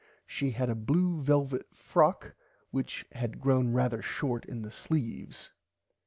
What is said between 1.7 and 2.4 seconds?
frock